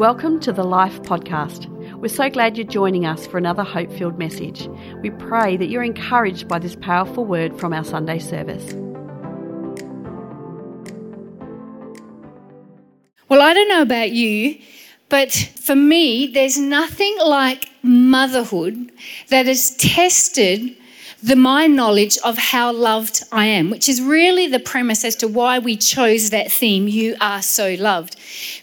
Welcome 0.00 0.40
to 0.40 0.52
the 0.54 0.64
Life 0.64 1.02
Podcast. 1.02 1.66
We're 1.98 2.08
so 2.08 2.30
glad 2.30 2.56
you're 2.56 2.66
joining 2.66 3.04
us 3.04 3.26
for 3.26 3.36
another 3.36 3.62
hope 3.62 3.92
filled 3.92 4.18
message. 4.18 4.66
We 5.02 5.10
pray 5.10 5.58
that 5.58 5.68
you're 5.68 5.82
encouraged 5.82 6.48
by 6.48 6.58
this 6.58 6.74
powerful 6.74 7.26
word 7.26 7.60
from 7.60 7.74
our 7.74 7.84
Sunday 7.84 8.18
service. 8.18 8.72
Well, 13.28 13.42
I 13.42 13.52
don't 13.52 13.68
know 13.68 13.82
about 13.82 14.12
you, 14.12 14.58
but 15.10 15.32
for 15.32 15.76
me, 15.76 16.28
there's 16.28 16.56
nothing 16.56 17.14
like 17.22 17.68
motherhood 17.82 18.90
that 19.28 19.44
has 19.44 19.76
tested 19.76 20.78
the 21.22 21.36
my 21.36 21.66
knowledge 21.66 22.16
of 22.24 22.38
how 22.38 22.72
loved 22.72 23.22
I 23.30 23.46
am, 23.46 23.70
which 23.70 23.88
is 23.88 24.00
really 24.00 24.46
the 24.46 24.58
premise 24.58 25.04
as 25.04 25.16
to 25.16 25.28
why 25.28 25.58
we 25.58 25.76
chose 25.76 26.30
that 26.30 26.50
theme, 26.50 26.88
You 26.88 27.16
Are 27.20 27.42
So 27.42 27.74
Loved. 27.74 28.16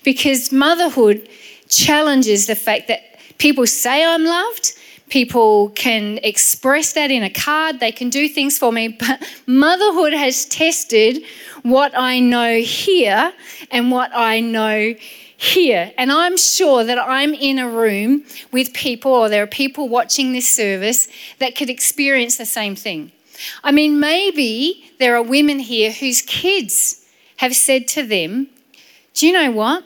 Because 0.03 0.51
motherhood 0.51 1.29
challenges 1.69 2.47
the 2.47 2.55
fact 2.55 2.87
that 2.87 3.01
people 3.37 3.67
say 3.67 4.03
I'm 4.03 4.23
loved, 4.23 4.73
people 5.09 5.69
can 5.69 6.19
express 6.23 6.93
that 6.93 7.11
in 7.11 7.23
a 7.23 7.29
card, 7.29 7.79
they 7.79 7.91
can 7.91 8.09
do 8.09 8.27
things 8.27 8.57
for 8.57 8.71
me, 8.71 8.87
but 8.87 9.23
motherhood 9.45 10.13
has 10.13 10.45
tested 10.45 11.23
what 11.63 11.97
I 11.97 12.19
know 12.19 12.59
here 12.59 13.33
and 13.71 13.91
what 13.91 14.11
I 14.13 14.39
know 14.39 14.95
here. 15.37 15.93
And 15.97 16.11
I'm 16.11 16.35
sure 16.35 16.83
that 16.83 16.97
I'm 16.97 17.33
in 17.33 17.59
a 17.59 17.69
room 17.69 18.23
with 18.51 18.73
people, 18.73 19.11
or 19.11 19.29
there 19.29 19.43
are 19.43 19.47
people 19.47 19.87
watching 19.87 20.33
this 20.33 20.51
service 20.51 21.07
that 21.39 21.55
could 21.55 21.69
experience 21.69 22.37
the 22.37 22.45
same 22.45 22.75
thing. 22.75 23.11
I 23.63 23.71
mean, 23.71 23.99
maybe 23.99 24.91
there 24.99 25.15
are 25.15 25.21
women 25.21 25.59
here 25.59 25.91
whose 25.91 26.21
kids 26.23 27.05
have 27.37 27.55
said 27.55 27.87
to 27.89 28.03
them, 28.03 28.47
Do 29.13 29.27
you 29.27 29.33
know 29.33 29.51
what? 29.51 29.83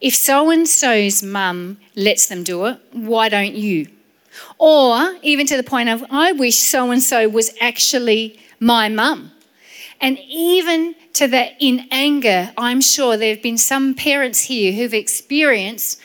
If 0.00 0.14
so 0.14 0.50
and 0.50 0.68
so's 0.68 1.24
mum 1.24 1.78
lets 1.96 2.28
them 2.28 2.44
do 2.44 2.66
it, 2.66 2.80
why 2.92 3.28
don't 3.28 3.54
you? 3.54 3.88
Or 4.58 5.16
even 5.22 5.46
to 5.46 5.56
the 5.56 5.64
point 5.64 5.88
of, 5.88 6.04
I 6.10 6.32
wish 6.32 6.56
so 6.56 6.92
and 6.92 7.02
so 7.02 7.28
was 7.28 7.50
actually 7.60 8.38
my 8.60 8.88
mum. 8.88 9.32
And 10.00 10.18
even 10.28 10.94
to 11.18 11.28
that 11.28 11.56
in 11.58 11.88
anger, 11.90 12.52
I'm 12.56 12.80
sure 12.80 13.16
there 13.16 13.34
have 13.34 13.42
been 13.42 13.58
some 13.58 13.94
parents 13.94 14.42
here 14.42 14.72
who've 14.72 14.94
experienced 14.94 16.00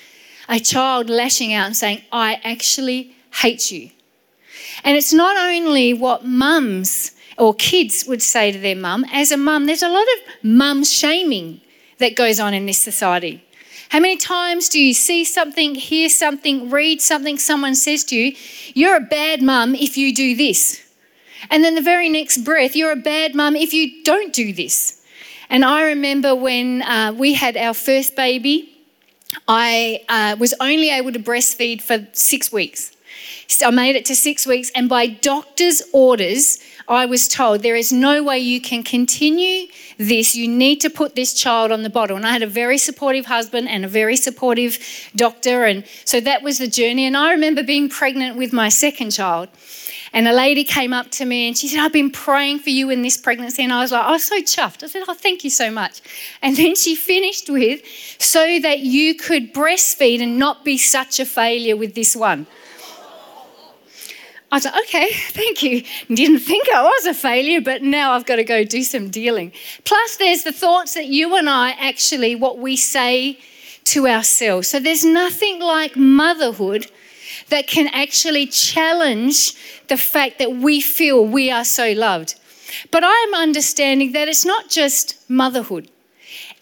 a 0.50 0.60
child 0.60 1.08
lashing 1.10 1.54
out 1.54 1.68
and 1.68 1.78
saying, 1.78 2.02
I 2.12 2.42
actually 2.44 3.16
hate 3.32 3.72
you. 3.72 3.92
And 4.84 4.98
it's 4.98 5.14
not 5.14 5.38
only 5.38 5.94
what 5.94 6.26
mums 6.26 7.12
or 7.38 7.54
kids 7.54 8.06
would 8.08 8.24
say 8.24 8.52
to 8.52 8.58
their 8.58 8.76
mum. 8.76 9.06
As 9.12 9.32
a 9.32 9.38
mum, 9.38 9.68
there's 9.68 9.84
a 9.84 9.90
lot 9.90 10.02
of 10.04 10.44
mum 10.44 10.84
shaming 10.84 11.62
that 12.00 12.16
goes 12.16 12.40
on 12.40 12.56
in 12.56 12.66
this 12.66 12.80
society. 12.80 13.44
How 13.90 14.00
many 14.00 14.18
times 14.18 14.68
do 14.68 14.80
you 14.80 14.96
see 14.96 15.24
something, 15.26 15.76
hear 15.76 16.10
something, 16.10 16.72
read 16.72 17.02
something 17.02 17.38
someone 17.38 17.76
says 17.76 18.04
to 18.06 18.16
you, 18.16 18.36
you're 18.74 18.96
a 18.96 19.02
bad 19.02 19.44
mum 19.44 19.76
if 19.76 19.96
you 19.96 20.14
do 20.14 20.36
this? 20.36 20.82
And 21.52 21.64
then 21.64 21.76
the 21.76 21.82
very 21.82 22.10
next 22.10 22.40
breath, 22.40 22.76
you're 22.76 22.92
a 22.92 22.96
bad 22.96 23.36
mum 23.36 23.56
if 23.56 23.74
you 23.76 24.04
don't 24.04 24.34
do 24.34 24.52
this. 24.54 25.02
And 25.54 25.64
I 25.64 25.84
remember 25.84 26.34
when 26.34 26.82
uh, 26.82 27.14
we 27.16 27.36
had 27.36 27.56
our 27.58 27.76
first 27.76 28.16
baby, 28.16 28.76
I 29.48 30.02
uh, 30.10 30.36
was 30.40 30.56
only 30.60 30.90
able 30.90 31.12
to 31.12 31.20
breastfeed 31.20 31.80
for 31.80 32.08
six 32.14 32.52
weeks. 32.52 32.92
So 33.48 33.68
I 33.68 33.70
made 33.70 33.96
it 33.96 34.04
to 34.06 34.16
six 34.16 34.48
weeks, 34.48 34.72
and 34.76 34.90
by 34.90 35.06
doctor's 35.06 35.84
orders, 35.94 36.58
I 36.88 37.06
was 37.06 37.28
told 37.28 37.62
there 37.62 37.76
is 37.76 37.94
no 37.94 38.24
way 38.24 38.40
you 38.40 38.60
can 38.62 38.82
continue 38.82 39.68
this. 40.00 40.36
You 40.36 40.48
need 40.48 40.82
to 40.82 40.90
put 40.90 41.16
this 41.16 41.36
child 41.36 41.72
on 41.72 41.84
the 41.84 41.90
bottle. 41.90 42.18
And 42.18 42.26
I 42.26 42.32
had 42.32 42.42
a 42.42 42.48
very 42.48 42.80
supportive 42.80 43.28
husband 43.28 43.70
and 43.70 43.86
a 43.86 43.88
very 43.88 44.18
supportive 44.18 44.80
doctor. 45.16 45.66
And 45.66 45.86
so 46.04 46.20
that 46.20 46.42
was 46.42 46.58
the 46.58 46.68
journey. 46.68 47.06
And 47.06 47.16
I 47.16 47.32
remember 47.32 47.62
being 47.62 47.90
pregnant 47.90 48.38
with 48.38 48.54
my 48.54 48.70
second 48.70 49.12
child. 49.12 49.50
And 50.14 50.28
a 50.28 50.34
lady 50.34 50.64
came 50.64 50.94
up 50.94 51.10
to 51.12 51.26
me 51.26 51.48
and 51.48 51.58
she 51.58 51.68
said, 51.68 51.80
I've 51.80 51.92
been 51.92 52.12
praying 52.12 52.60
for 52.60 52.70
you 52.70 52.92
in 52.92 53.02
this 53.02 53.18
pregnancy. 53.18 53.64
And 53.64 53.74
I 53.74 53.82
was 53.82 53.92
like, 53.92 54.06
I 54.06 54.12
was 54.12 54.24
so 54.24 54.40
chuffed. 54.42 54.84
I 54.84 54.88
said, 54.88 55.04
Oh, 55.08 55.16
thank 55.16 55.44
you 55.44 55.50
so 55.50 55.72
much. 55.72 56.02
And 56.44 56.56
then 56.56 56.76
she 56.76 56.96
finished 56.96 57.50
with, 57.50 57.82
so 58.20 58.60
that 58.60 58.82
you 58.82 59.16
could 59.16 59.54
breastfeed 59.54 60.22
and 60.22 60.38
not 60.38 60.64
be 60.64 60.78
such 60.78 61.20
a 61.20 61.26
failure 61.26 61.76
with 61.76 61.96
this 61.96 62.16
one. 62.16 62.46
I 64.52 64.58
was 64.58 64.66
like, 64.66 64.84
okay, 64.84 65.12
thank 65.12 65.64
you. 65.64 65.82
Didn't 66.16 66.42
think 66.42 66.70
I 66.70 66.84
was 66.84 67.08
a 67.08 67.16
failure, 67.16 67.60
but 67.60 67.82
now 67.82 68.12
I've 68.12 68.28
got 68.28 68.36
to 68.36 68.44
go 68.44 68.64
do 68.64 68.84
some 68.84 69.10
dealing. 69.10 69.52
Plus, 69.84 70.18
there's 70.18 70.44
the 70.44 70.52
thoughts 70.52 70.94
that 70.94 71.08
you 71.08 71.36
and 71.36 71.50
I 71.50 71.72
actually, 71.72 72.36
what 72.36 72.60
we 72.60 72.78
say 72.78 73.40
to 73.86 74.08
ourselves. 74.08 74.68
So 74.68 74.80
there's 74.80 75.04
nothing 75.04 75.60
like 75.60 75.96
motherhood 75.96 76.86
that 77.50 77.68
can 77.68 77.88
actually 77.88 78.48
challenge 78.48 79.56
the 79.88 79.98
fact 79.98 80.40
that 80.40 80.52
we 80.52 80.82
feel 80.82 81.26
we 81.26 81.52
are 81.52 81.66
so 81.66 81.92
loved. 81.94 82.36
But 82.92 83.04
I 83.04 83.14
am 83.28 83.36
understanding 83.36 84.14
that 84.14 84.28
it's 84.28 84.46
not 84.46 84.70
just 84.70 85.18
motherhood. 85.30 85.90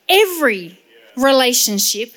Every 0.09 0.79
relationship, 1.15 2.13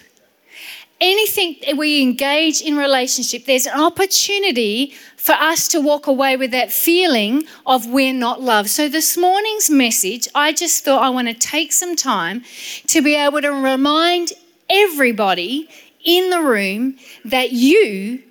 anything 1.01 1.57
that 1.67 1.77
we 1.77 2.03
engage 2.03 2.61
in 2.61 2.77
relationship, 2.77 3.45
there's 3.45 3.67
an 3.67 3.81
opportunity 3.81 4.95
for 5.17 5.33
us 5.33 5.69
to 5.69 5.81
walk 5.81 6.07
away 6.07 6.37
with 6.37 6.51
that 6.51 6.71
feeling 6.71 7.45
of 7.67 7.87
we're 7.87 8.13
not 8.13 8.43
loved. 8.43 8.69
So 8.69 8.89
this 8.89 9.17
morning's 9.17 9.71
message, 9.71 10.29
I 10.35 10.53
just 10.53 10.85
thought 10.85 11.03
I 11.03 11.09
want 11.11 11.29
to 11.29 11.35
take 11.35 11.73
some 11.73 11.97
time 11.97 12.43
to 12.89 13.01
be 13.01 13.15
able 13.15 13.41
to 13.41 13.51
remind 13.51 14.33
everybody 14.69 15.69
in 16.05 16.31
the 16.31 16.43
room 16.43 16.97
that 17.25 17.53
you 17.53 18.23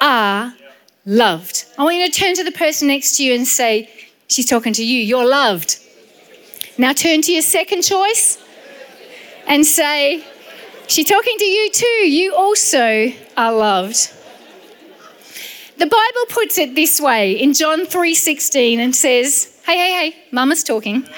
are 0.00 0.54
loved. 1.06 1.64
I 1.78 1.84
want 1.84 1.96
you 1.96 2.10
to 2.10 2.12
turn 2.12 2.34
to 2.34 2.44
the 2.44 2.52
person 2.52 2.88
next 2.88 3.16
to 3.16 3.24
you 3.24 3.34
and 3.34 3.46
say, 3.46 3.90
She's 4.28 4.46
talking 4.46 4.72
to 4.74 4.84
you, 4.84 5.00
you're 5.00 5.26
loved. 5.26 5.78
Now 6.76 6.92
turn 6.92 7.22
to 7.22 7.32
your 7.32 7.42
second 7.42 7.82
choice 7.82 8.38
and 9.46 9.64
say, 9.64 10.24
She's 10.86 11.08
talking 11.08 11.36
to 11.38 11.44
you 11.44 11.70
too, 11.70 12.08
you 12.08 12.34
also 12.34 13.12
are 13.36 13.52
loved. 13.52 14.12
The 15.78 15.86
Bible 15.86 16.26
puts 16.28 16.58
it 16.58 16.74
this 16.74 17.00
way 17.00 17.32
in 17.32 17.52
John 17.54 17.86
3:16 17.86 18.80
and 18.80 18.96
says, 18.96 19.48
"Hey, 19.64 19.76
hey, 19.76 19.92
hey, 19.92 20.16
mama's 20.32 20.64
talking." 20.64 21.08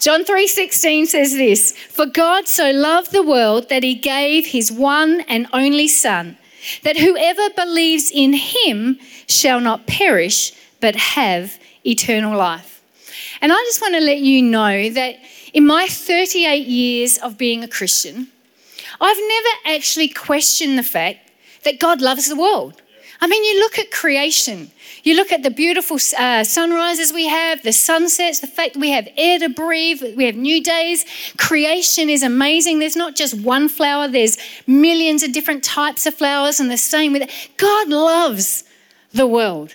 John 0.00 0.24
3:16 0.24 1.06
says 1.06 1.34
this, 1.34 1.72
"For 1.90 2.06
God 2.06 2.46
so 2.46 2.70
loved 2.70 3.10
the 3.10 3.22
world 3.22 3.68
that 3.68 3.82
he 3.82 3.94
gave 3.94 4.46
his 4.46 4.70
one 4.70 5.22
and 5.28 5.46
only 5.52 5.88
son, 5.88 6.36
that 6.82 6.98
whoever 6.98 7.50
believes 7.50 8.10
in 8.10 8.32
him 8.32 8.98
shall 9.28 9.60
not 9.60 9.86
perish 9.86 10.52
but 10.80 10.94
have 10.94 11.58
eternal 11.84 12.36
life." 12.36 12.80
And 13.40 13.52
I 13.52 13.56
just 13.66 13.80
want 13.80 13.94
to 13.94 14.00
let 14.00 14.18
you 14.18 14.42
know 14.42 14.88
that 14.90 15.18
in 15.52 15.66
my 15.66 15.88
38 15.88 16.66
years 16.66 17.18
of 17.18 17.36
being 17.36 17.64
a 17.64 17.68
Christian, 17.68 18.28
I've 19.00 19.16
never 19.16 19.76
actually 19.76 20.08
questioned 20.08 20.78
the 20.78 20.82
fact 20.82 21.28
that 21.64 21.78
God 21.80 22.00
loves 22.00 22.28
the 22.28 22.36
world. 22.36 22.74
I 23.20 23.26
mean, 23.26 23.42
you 23.44 23.58
look 23.58 23.78
at 23.78 23.90
creation, 23.90 24.70
you 25.02 25.16
look 25.16 25.32
at 25.32 25.42
the 25.42 25.50
beautiful 25.50 25.98
uh, 26.16 26.44
sunrises 26.44 27.12
we 27.12 27.26
have, 27.26 27.62
the 27.62 27.72
sunsets, 27.72 28.38
the 28.38 28.46
fact 28.46 28.74
that 28.74 28.80
we 28.80 28.90
have 28.90 29.08
air 29.16 29.40
to 29.40 29.48
breathe, 29.48 30.02
we 30.16 30.24
have 30.24 30.36
new 30.36 30.62
days. 30.62 31.04
Creation 31.36 32.08
is 32.08 32.22
amazing. 32.22 32.78
There's 32.78 32.96
not 32.96 33.16
just 33.16 33.34
one 33.40 33.68
flower, 33.68 34.06
there's 34.06 34.38
millions 34.68 35.24
of 35.24 35.32
different 35.32 35.64
types 35.64 36.06
of 36.06 36.14
flowers, 36.14 36.60
and 36.60 36.70
the 36.70 36.76
same 36.76 37.12
with 37.12 37.22
it. 37.22 37.50
God 37.56 37.88
loves 37.88 38.62
the 39.12 39.26
world. 39.26 39.74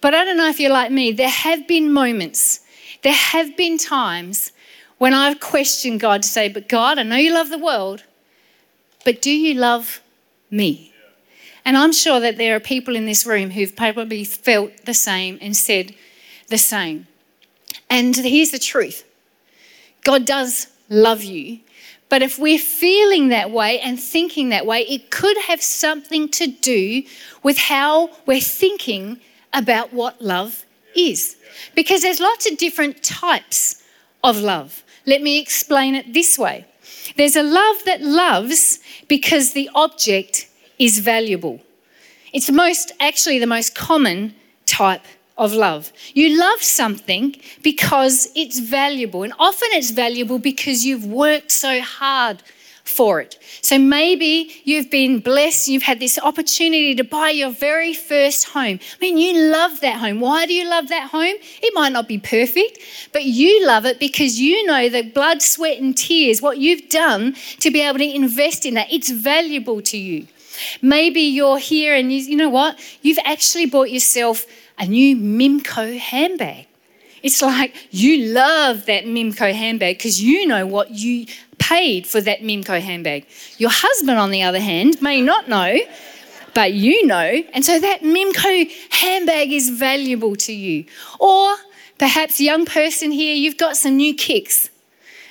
But 0.00 0.14
I 0.14 0.24
don't 0.24 0.36
know 0.36 0.48
if 0.48 0.60
you're 0.60 0.70
like 0.70 0.92
me, 0.92 1.10
there 1.10 1.28
have 1.28 1.66
been 1.66 1.92
moments, 1.92 2.60
there 3.02 3.12
have 3.12 3.56
been 3.56 3.76
times 3.76 4.52
when 4.98 5.14
I've 5.14 5.40
questioned 5.40 5.98
God 5.98 6.22
to 6.22 6.28
say, 6.28 6.48
But 6.48 6.68
God, 6.68 6.98
I 6.98 7.02
know 7.02 7.16
you 7.16 7.34
love 7.34 7.50
the 7.50 7.58
world, 7.58 8.04
but 9.04 9.20
do 9.20 9.32
you 9.32 9.54
love 9.54 10.00
me? 10.48 10.92
And 11.66 11.76
I'm 11.76 11.92
sure 11.92 12.20
that 12.20 12.38
there 12.38 12.54
are 12.54 12.60
people 12.60 12.94
in 12.94 13.06
this 13.06 13.26
room 13.26 13.50
who've 13.50 13.74
probably 13.74 14.24
felt 14.24 14.86
the 14.86 14.94
same 14.94 15.36
and 15.42 15.56
said 15.56 15.96
the 16.48 16.58
same. 16.58 17.08
And 17.90 18.14
here's 18.14 18.52
the 18.52 18.60
truth 18.60 19.04
God 20.04 20.24
does 20.24 20.68
love 20.88 21.24
you. 21.24 21.58
But 22.08 22.22
if 22.22 22.38
we're 22.38 22.60
feeling 22.60 23.28
that 23.28 23.50
way 23.50 23.80
and 23.80 23.98
thinking 23.98 24.50
that 24.50 24.64
way, 24.64 24.82
it 24.82 25.10
could 25.10 25.36
have 25.48 25.60
something 25.60 26.28
to 26.30 26.46
do 26.46 27.02
with 27.42 27.58
how 27.58 28.10
we're 28.26 28.40
thinking 28.40 29.20
about 29.52 29.92
what 29.92 30.22
love 30.22 30.64
is. 30.94 31.36
Because 31.74 32.02
there's 32.02 32.20
lots 32.20 32.48
of 32.48 32.58
different 32.58 33.02
types 33.02 33.82
of 34.22 34.36
love. 34.38 34.84
Let 35.04 35.20
me 35.20 35.40
explain 35.40 35.96
it 35.96 36.14
this 36.14 36.38
way 36.38 36.64
there's 37.16 37.36
a 37.36 37.42
love 37.42 37.76
that 37.86 38.02
loves 38.02 38.78
because 39.08 39.52
the 39.52 39.68
object 39.74 40.48
is 40.78 40.98
valuable. 40.98 41.60
It's 42.32 42.50
most 42.50 42.92
actually 43.00 43.38
the 43.38 43.46
most 43.46 43.74
common 43.74 44.34
type 44.66 45.04
of 45.38 45.52
love. 45.52 45.92
You 46.14 46.38
love 46.38 46.62
something 46.62 47.36
because 47.62 48.28
it's 48.34 48.58
valuable, 48.58 49.22
and 49.22 49.32
often 49.38 49.68
it's 49.72 49.90
valuable 49.90 50.38
because 50.38 50.84
you've 50.84 51.06
worked 51.06 51.50
so 51.52 51.80
hard 51.80 52.42
for 52.84 53.20
it. 53.20 53.38
So 53.62 53.78
maybe 53.78 54.50
you've 54.64 54.90
been 54.90 55.18
blessed, 55.18 55.68
you've 55.68 55.82
had 55.82 55.98
this 56.00 56.18
opportunity 56.18 56.94
to 56.94 57.04
buy 57.04 57.30
your 57.30 57.50
very 57.50 57.92
first 57.92 58.44
home. 58.46 58.78
I 58.80 58.98
mean, 59.00 59.18
you 59.18 59.50
love 59.50 59.80
that 59.80 59.98
home. 59.98 60.20
Why 60.20 60.46
do 60.46 60.54
you 60.54 60.68
love 60.68 60.88
that 60.88 61.10
home? 61.10 61.34
It 61.62 61.74
might 61.74 61.92
not 61.92 62.06
be 62.06 62.18
perfect, 62.18 62.78
but 63.12 63.24
you 63.24 63.66
love 63.66 63.86
it 63.86 63.98
because 63.98 64.40
you 64.40 64.64
know 64.66 64.88
the 64.88 65.02
blood, 65.02 65.42
sweat, 65.42 65.78
and 65.78 65.96
tears, 65.96 66.40
what 66.40 66.58
you've 66.58 66.88
done 66.88 67.34
to 67.60 67.70
be 67.70 67.80
able 67.80 67.98
to 67.98 68.14
invest 68.14 68.64
in 68.64 68.74
that. 68.74 68.92
It's 68.92 69.10
valuable 69.10 69.82
to 69.82 69.98
you. 69.98 70.26
Maybe 70.82 71.20
you're 71.20 71.58
here 71.58 71.94
and 71.94 72.12
you, 72.12 72.18
you 72.18 72.36
know 72.36 72.48
what? 72.48 72.78
You've 73.02 73.18
actually 73.24 73.66
bought 73.66 73.90
yourself 73.90 74.46
a 74.78 74.86
new 74.86 75.16
Mimco 75.16 75.98
handbag. 75.98 76.66
It's 77.22 77.42
like 77.42 77.74
you 77.90 78.32
love 78.32 78.86
that 78.86 79.04
Mimco 79.04 79.52
handbag 79.52 79.98
because 79.98 80.22
you 80.22 80.46
know 80.46 80.66
what 80.66 80.90
you 80.90 81.26
paid 81.58 82.06
for 82.06 82.20
that 82.20 82.40
Mimco 82.40 82.80
handbag. 82.80 83.26
Your 83.58 83.70
husband, 83.72 84.18
on 84.18 84.30
the 84.30 84.42
other 84.42 84.60
hand, 84.60 85.02
may 85.02 85.20
not 85.20 85.48
know, 85.48 85.78
but 86.54 86.72
you 86.72 87.06
know. 87.06 87.42
And 87.52 87.64
so 87.64 87.80
that 87.80 88.02
Mimco 88.02 88.70
handbag 88.90 89.52
is 89.52 89.70
valuable 89.70 90.36
to 90.36 90.52
you. 90.52 90.84
Or 91.18 91.56
perhaps, 91.98 92.40
young 92.40 92.66
person 92.66 93.10
here, 93.10 93.34
you've 93.34 93.58
got 93.58 93.76
some 93.76 93.96
new 93.96 94.14
kicks. 94.14 94.70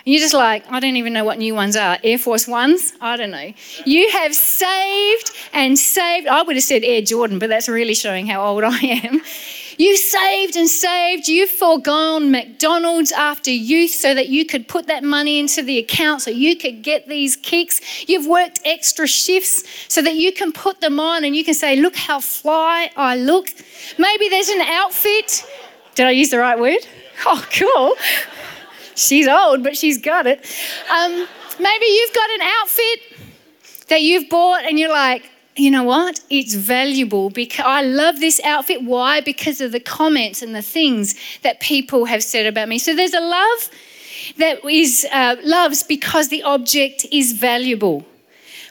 You're 0.05 0.19
just 0.19 0.35
like, 0.35 0.71
I 0.71 0.79
don't 0.79 0.97
even 0.97 1.13
know 1.13 1.23
what 1.25 1.39
new 1.39 1.55
ones 1.55 1.75
are. 1.75 1.97
Air 2.03 2.19
Force 2.19 2.47
Ones? 2.47 2.93
I 3.01 3.17
don't 3.17 3.31
know. 3.31 3.51
You 3.85 4.07
have 4.11 4.35
saved 4.35 5.31
and 5.51 5.79
saved. 5.79 6.27
I 6.27 6.43
would 6.43 6.55
have 6.55 6.63
said 6.63 6.83
Air 6.83 7.01
Jordan, 7.01 7.39
but 7.39 7.49
that's 7.49 7.67
really 7.67 7.95
showing 7.95 8.27
how 8.27 8.45
old 8.45 8.63
I 8.67 8.77
am. 8.77 9.21
You 9.79 9.97
saved 9.97 10.55
and 10.57 10.69
saved. 10.69 11.27
You've 11.27 11.49
foregone 11.49 12.29
McDonald's 12.29 13.11
after 13.11 13.49
youth 13.49 13.89
so 13.89 14.13
that 14.13 14.29
you 14.29 14.45
could 14.45 14.67
put 14.67 14.85
that 14.87 15.03
money 15.03 15.39
into 15.39 15.63
the 15.63 15.79
account 15.79 16.21
so 16.21 16.29
you 16.29 16.55
could 16.55 16.83
get 16.83 17.07
these 17.07 17.35
kicks. 17.35 18.07
You've 18.07 18.27
worked 18.27 18.59
extra 18.63 19.07
shifts 19.07 19.63
so 19.87 20.03
that 20.03 20.15
you 20.15 20.31
can 20.31 20.51
put 20.51 20.81
them 20.81 20.99
on 20.99 21.23
and 21.23 21.35
you 21.35 21.43
can 21.43 21.55
say, 21.55 21.75
Look 21.77 21.95
how 21.95 22.19
fly 22.19 22.91
I 22.95 23.17
look. 23.17 23.49
Maybe 23.97 24.29
there's 24.29 24.49
an 24.49 24.61
outfit. 24.61 25.43
Did 25.95 26.05
I 26.05 26.11
use 26.11 26.29
the 26.29 26.37
right 26.37 26.59
word? 26.59 26.79
Oh, 27.25 27.41
cool. 27.49 27.95
She's 28.95 29.27
old, 29.27 29.63
but 29.63 29.77
she's 29.77 29.97
got 29.97 30.25
it. 30.25 30.39
Um, 30.89 31.27
maybe 31.59 31.85
you've 31.85 32.13
got 32.13 32.29
an 32.31 32.41
outfit 32.41 32.99
that 33.89 34.01
you've 34.01 34.29
bought 34.29 34.63
and 34.63 34.79
you're 34.79 34.91
like, 34.91 35.29
you 35.57 35.71
know 35.71 35.83
what? 35.83 36.19
It's 36.29 36.53
valuable 36.53 37.29
because 37.29 37.65
I 37.65 37.81
love 37.81 38.19
this 38.19 38.41
outfit. 38.43 38.83
Why? 38.83 39.21
Because 39.21 39.61
of 39.61 39.71
the 39.71 39.79
comments 39.79 40.41
and 40.41 40.53
the 40.53 40.61
things 40.61 41.15
that 41.43 41.59
people 41.61 42.05
have 42.05 42.23
said 42.23 42.45
about 42.45 42.67
me. 42.67 42.77
So 42.77 42.95
there's 42.95 43.13
a 43.13 43.21
love 43.21 43.69
that 44.37 44.65
is 44.65 45.05
uh, 45.11 45.37
loves 45.43 45.83
because 45.83 46.29
the 46.29 46.43
object 46.43 47.05
is 47.11 47.31
valuable. 47.31 48.05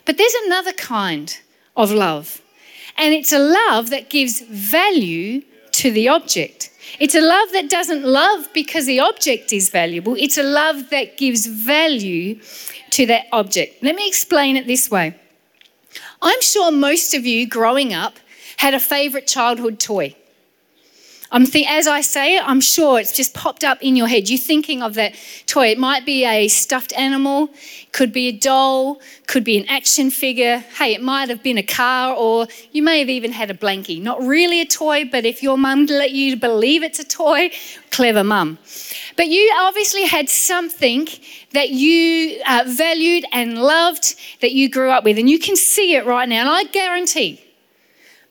But 0.05 0.19
there's 0.19 0.35
another 0.47 0.73
kind 0.73 1.39
of 1.77 1.91
love, 1.91 2.43
and 2.99 3.15
it's 3.15 3.33
a 3.33 3.39
love 3.39 3.89
that 3.91 4.11
gives 4.11 4.41
value 4.41 5.43
to 5.75 5.91
the 5.91 6.09
object. 6.09 6.71
It's 7.01 7.15
a 7.15 7.21
love 7.21 7.51
that 7.53 7.69
doesn't 7.69 8.05
love 8.05 8.49
because 8.53 8.87
the 8.87 9.01
object 9.01 9.53
is 9.53 9.71
valuable. 9.71 10.15
It's 10.17 10.39
a 10.39 10.43
love 10.43 10.91
that 10.91 11.17
gives 11.17 11.47
value 11.47 12.41
to 12.91 13.07
that 13.07 13.27
object. 13.33 13.83
Let 13.83 13.97
me 13.97 14.07
explain 14.07 14.57
it 14.57 14.67
this 14.67 14.91
way. 14.91 15.17
I'm 16.23 16.41
sure 16.41 16.71
most 16.71 17.15
of 17.15 17.27
you 17.27 17.47
growing 17.47 17.93
up 17.93 18.19
had 18.59 18.75
a 18.75 18.81
favourite 18.81 19.27
childhood 19.27 19.81
toy. 19.81 20.15
I'm 21.35 21.47
as 21.67 21.89
I 21.89 22.01
say 22.01 22.37
it, 22.37 22.49
I'm 22.49 22.61
sure 22.61 23.01
it's 23.01 23.11
just 23.11 23.35
popped 23.35 23.65
up 23.65 23.83
in 23.83 23.97
your 23.97 24.07
head. 24.07 24.31
You're 24.31 24.39
thinking 24.39 24.85
of 24.85 24.95
that 24.95 25.17
toy. 25.47 25.67
It 25.67 25.79
might 25.79 26.07
be 26.07 26.25
a 26.25 26.47
stuffed 26.47 26.93
animal, 26.93 27.51
could 27.91 28.13
be 28.13 28.29
a 28.29 28.33
doll, 28.33 29.01
could 29.27 29.43
be 29.43 29.59
an 29.59 29.69
action 29.69 30.13
figure. 30.13 30.59
Hey, 30.79 30.95
it 30.95 31.03
might 31.03 31.31
have 31.31 31.43
been 31.43 31.59
a 31.59 31.65
car, 31.65 32.15
or 32.15 32.47
you 32.71 32.85
may 32.85 33.01
have 33.01 33.09
even 33.09 33.33
had 33.33 33.51
a 33.51 33.55
blankie. 33.55 34.01
Not 34.01 34.21
really 34.21 34.61
a 34.61 34.65
toy, 34.65 35.07
but 35.11 35.25
if 35.25 35.43
your 35.43 35.59
mum 35.59 35.87
let 35.87 36.13
you 36.13 36.37
believe 36.37 36.85
it's 36.85 37.01
a 37.01 37.05
toy, 37.05 37.51
clever 37.91 38.23
mum. 38.23 38.59
But 39.17 39.27
you 39.27 39.53
obviously 39.59 40.05
had 40.05 40.29
something 40.29 41.09
that 41.51 41.71
you 41.71 42.41
uh, 42.47 42.63
valued 42.69 43.25
and 43.33 43.59
loved 43.59 44.15
that 44.41 44.53
you 44.53 44.69
grew 44.69 44.91
up 44.91 45.03
with, 45.03 45.19
and 45.19 45.29
you 45.29 45.41
can 45.41 45.57
see 45.57 45.97
it 45.97 46.07
right 46.07 46.29
now. 46.29 46.43
And 46.43 46.49
I 46.49 46.63
guarantee 46.63 47.44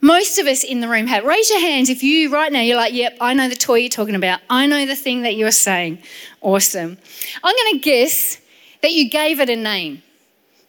most 0.03 0.38
of 0.38 0.47
us 0.47 0.65
in 0.65 0.81
the 0.81 0.89
room 0.89 1.07
have. 1.07 1.23
Raise 1.23 1.50
your 1.50 1.61
hands 1.61 1.89
if 1.89 2.03
you 2.03 2.29
right 2.29 2.51
now 2.51 2.59
you're 2.59 2.75
like, 2.75 2.94
yep, 2.94 3.15
I 3.21 3.33
know 3.33 3.47
the 3.47 3.55
toy 3.55 3.75
you're 3.75 3.89
talking 3.89 4.15
about. 4.15 4.41
I 4.50 4.67
know 4.67 4.85
the 4.85 4.97
thing 4.97 5.21
that 5.21 5.38
you're 5.38 5.50
saying. 5.50 6.00
Awesome. 6.41 6.97
I'm 7.41 7.55
going 7.55 7.73
to 7.73 7.79
guess 7.79 8.38
that 8.81 8.91
you 8.91 9.09
gave 9.09 9.39
it 9.39 9.50
a 9.50 9.55
name, 9.55 10.03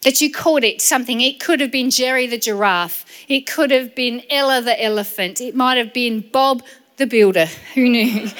that 0.02 0.20
you 0.20 0.30
called 0.30 0.62
it 0.62 0.80
something. 0.80 1.20
It 1.20 1.40
could 1.40 1.60
have 1.60 1.72
been 1.72 1.90
Jerry 1.90 2.28
the 2.28 2.38
giraffe, 2.38 3.04
it 3.28 3.40
could 3.48 3.72
have 3.72 3.96
been 3.96 4.22
Ella 4.30 4.62
the 4.62 4.80
elephant, 4.80 5.40
it 5.40 5.56
might 5.56 5.78
have 5.78 5.92
been 5.92 6.20
Bob 6.20 6.62
the 6.96 7.06
builder. 7.06 7.46
Who 7.74 7.88
knew? 7.88 8.30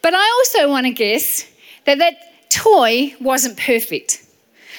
but 0.00 0.14
I 0.14 0.44
also 0.44 0.70
want 0.70 0.86
to 0.86 0.92
guess 0.92 1.44
that 1.86 1.98
that 1.98 2.50
toy 2.50 3.16
wasn't 3.20 3.58
perfect. 3.58 4.23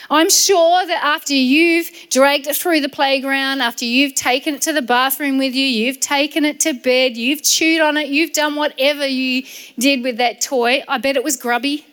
I'm 0.09 0.29
sure 0.29 0.85
that 0.85 1.03
after 1.03 1.33
you've 1.33 1.89
dragged 2.09 2.47
it 2.47 2.55
through 2.55 2.81
the 2.81 2.89
playground, 2.89 3.61
after 3.61 3.85
you've 3.85 4.13
taken 4.13 4.55
it 4.55 4.61
to 4.63 4.73
the 4.73 4.81
bathroom 4.81 5.37
with 5.37 5.55
you, 5.55 5.65
you've 5.65 5.99
taken 5.99 6.45
it 6.45 6.59
to 6.61 6.73
bed, 6.73 7.17
you've 7.17 7.41
chewed 7.41 7.81
on 7.81 7.97
it, 7.97 8.09
you've 8.09 8.33
done 8.33 8.55
whatever 8.55 9.07
you 9.07 9.43
did 9.79 10.03
with 10.03 10.17
that 10.17 10.41
toy, 10.41 10.83
I 10.87 10.99
bet 10.99 11.15
it 11.15 11.23
was 11.23 11.37
grubby. 11.37 11.85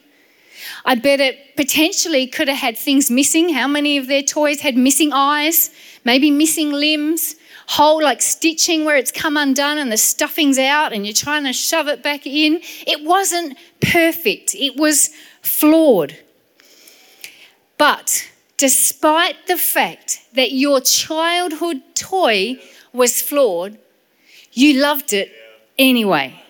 I 0.85 0.95
bet 0.95 1.21
it 1.21 1.57
potentially 1.57 2.27
could 2.27 2.49
have 2.49 2.59
had 2.59 2.77
things 2.77 3.11
missing. 3.11 3.49
How 3.49 3.67
many 3.67 3.97
of 3.99 4.09
their 4.09 4.23
toys 4.23 4.61
had 4.61 4.77
missing 4.77 5.13
eyes, 5.13 5.71
maybe 6.05 6.31
missing 6.31 6.71
limbs, 6.71 7.37
whole 7.67 8.03
like 8.03 8.21
stitching 8.21 8.85
where 8.85 8.97
it's 8.97 9.13
come 9.13 9.37
undone 9.37 9.79
and 9.79 9.91
the 9.91 9.97
stuffing's 9.97 10.59
out 10.59 10.93
and 10.93 11.07
you're 11.07 11.15
trying 11.15 11.45
to 11.45 11.53
shove 11.53 11.89
it 11.89 12.03
back 12.03 12.27
in? 12.27 12.61
It 12.87 13.05
wasn't 13.05 13.57
perfect, 13.81 14.55
it 14.55 14.77
was 14.77 15.11
flawed. 15.43 16.17
But 17.83 18.31
despite 18.59 19.49
the 19.49 19.57
fact 19.57 20.21
that 20.35 20.53
your 20.53 20.81
childhood 20.81 21.83
toy 21.97 22.61
was 22.93 23.21
flawed, 23.21 23.77
you 24.53 24.81
loved 24.81 25.13
it 25.13 25.33
anyway. 25.77 26.41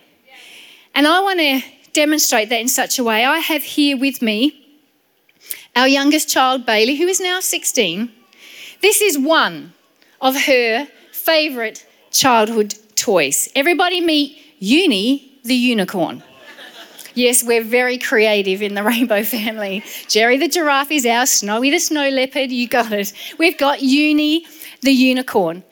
And 0.95 1.07
I 1.07 1.23
want 1.23 1.41
to 1.41 1.63
demonstrate 1.95 2.51
that 2.51 2.61
in 2.61 2.69
such 2.69 2.99
a 2.99 3.05
way. 3.05 3.25
I 3.25 3.39
have 3.39 3.63
here 3.63 3.97
with 3.97 4.21
me 4.21 4.77
our 5.75 5.89
youngest 5.89 6.29
child, 6.29 6.67
Bailey, 6.67 6.97
who 6.97 7.07
is 7.07 7.19
now 7.19 7.41
16. 7.41 8.13
This 8.83 9.01
is 9.01 9.17
one 9.17 9.73
of 10.21 10.37
her 10.37 10.87
favourite 11.13 11.87
childhood 12.11 12.75
toys. 12.95 13.49
Everybody 13.55 14.03
meet 14.03 14.37
Uni 14.59 15.41
the 15.45 15.55
unicorn. 15.55 16.23
Yes, 17.15 17.43
we're 17.43 17.65
very 17.65 17.99
creative 17.99 18.63
in 18.63 18.75
the 18.75 18.83
rainbow 18.93 19.23
family. 19.23 19.85
Jerry 20.09 20.39
the 20.39 20.49
giraffe 20.49 20.91
is 20.91 21.07
our 21.07 21.27
Snowy 21.27 21.71
the 21.71 21.79
snow 21.79 22.09
leopard. 22.09 22.51
You 22.51 22.69
got 22.69 22.93
it. 22.93 23.13
We've 23.39 23.59
got 23.59 23.83
Uni 23.83 24.47
the 24.83 24.93
unicorn. 24.93 25.63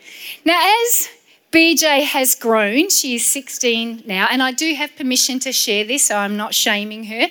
Now, 0.44 0.60
as 0.84 1.08
BJ 1.52 2.04
has 2.04 2.34
grown, 2.34 2.90
she 2.90 3.16
is 3.16 3.26
16 3.26 4.04
now, 4.06 4.28
and 4.30 4.42
I 4.42 4.52
do 4.52 4.72
have 4.74 4.94
permission 4.96 5.38
to 5.40 5.52
share 5.52 5.84
this, 5.84 6.06
so 6.06 6.16
I'm 6.16 6.36
not 6.36 6.54
shaming 6.54 7.04
her. 7.04 7.26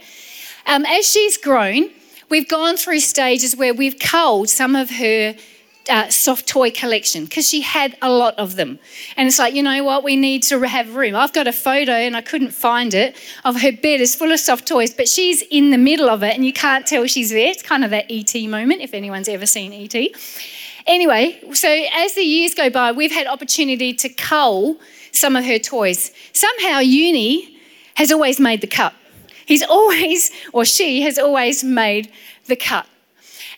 Um, 0.68 0.86
as 0.86 1.10
she's 1.10 1.38
grown, 1.38 1.90
we've 2.30 2.48
gone 2.48 2.78
through 2.78 3.00
stages 3.00 3.56
where 3.56 3.74
we've 3.74 3.98
culled 3.98 4.50
some 4.50 4.76
of 4.76 4.90
her 4.92 5.36
uh, 5.90 6.10
soft 6.10 6.48
toy 6.48 6.72
collection 6.72 7.26
because 7.26 7.48
she 7.48 7.62
had 7.62 7.98
a 8.02 8.12
lot 8.12 8.36
of 8.38 8.56
them. 8.56 8.80
And 9.18 9.28
it's 9.28 9.40
like, 9.40 9.54
you 9.54 9.64
know 9.64 9.84
what, 9.84 10.04
we 10.04 10.16
need 10.16 10.44
to 10.44 10.60
have 10.62 10.96
room. 10.96 11.16
I've 11.16 11.34
got 11.34 11.48
a 11.48 11.54
photo 11.54 11.94
and 11.94 12.16
I 12.16 12.22
couldn't 12.22 12.52
find 12.52 12.94
it 12.94 13.16
of 13.46 13.62
her 13.62 13.72
bed 13.72 14.02
is 14.02 14.16
full 14.16 14.32
of 14.32 14.40
soft 14.40 14.68
toys, 14.68 14.94
but 14.94 15.08
she's 15.08 15.42
in 15.44 15.72
the 15.72 15.78
middle 15.78 16.10
of 16.10 16.24
it 16.24 16.36
and 16.36 16.46
you 16.46 16.54
can't 16.54 16.86
tell 16.86 17.06
she's 17.08 17.30
there. 17.30 17.48
It's 17.48 17.64
kind 17.64 17.84
of 17.84 17.92
that 17.92 18.06
ET 18.10 18.36
moment 18.48 18.82
if 18.82 18.94
anyone's 18.94 19.28
ever 19.28 19.46
seen 19.46 19.74
ET. 19.74 19.96
Anyway, 20.86 21.40
so 21.54 21.70
as 21.94 22.16
the 22.16 22.24
years 22.24 22.54
go 22.54 22.70
by, 22.70 22.92
we've 22.92 23.12
had 23.12 23.28
opportunity 23.28 23.94
to 23.94 24.10
cull 24.10 24.78
some 25.12 25.36
of 25.36 25.46
her 25.46 25.60
toys. 25.60 26.12
Somehow, 26.34 26.80
Uni 26.80 27.58
has 27.96 28.12
always 28.12 28.40
made 28.40 28.62
the 28.62 28.68
cut. 28.68 28.94
He's 29.46 29.64
always, 29.64 30.32
or 30.54 30.66
she 30.66 31.02
has 31.02 31.18
always 31.18 31.64
made 31.64 32.12
the 32.46 32.56
cut. 32.56 32.88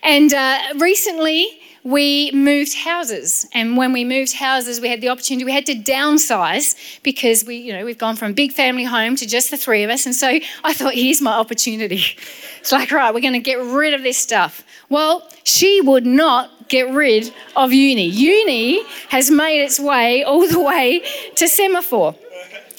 And 0.02 0.34
uh, 0.34 0.58
recently, 0.78 1.61
we 1.84 2.30
moved 2.32 2.74
houses. 2.74 3.46
And 3.52 3.76
when 3.76 3.92
we 3.92 4.04
moved 4.04 4.34
houses, 4.34 4.80
we 4.80 4.88
had 4.88 5.00
the 5.00 5.08
opportunity, 5.08 5.44
we 5.44 5.52
had 5.52 5.66
to 5.66 5.74
downsize 5.74 6.76
because 7.02 7.44
we, 7.44 7.56
you 7.56 7.72
know, 7.72 7.84
we've 7.84 7.98
gone 7.98 8.16
from 8.16 8.34
big 8.34 8.52
family 8.52 8.84
home 8.84 9.16
to 9.16 9.26
just 9.26 9.50
the 9.50 9.56
three 9.56 9.82
of 9.82 9.90
us. 9.90 10.06
And 10.06 10.14
so 10.14 10.38
I 10.64 10.72
thought, 10.72 10.94
here's 10.94 11.20
my 11.20 11.32
opportunity. 11.32 12.02
It's 12.62 12.70
like, 12.70 12.92
right, 12.92 13.12
we're 13.12 13.18
going 13.18 13.32
to 13.32 13.40
get 13.40 13.58
rid 13.58 13.92
of 13.92 14.04
this 14.04 14.16
stuff. 14.16 14.62
Well, 14.88 15.28
she 15.42 15.80
would 15.80 16.06
not 16.06 16.68
get 16.68 16.88
rid 16.94 17.34
of 17.56 17.72
uni. 17.72 18.06
Uni 18.06 18.84
has 19.08 19.32
made 19.32 19.64
its 19.64 19.80
way 19.80 20.22
all 20.22 20.46
the 20.46 20.60
way 20.60 21.02
to 21.34 21.48
semaphore. 21.48 22.14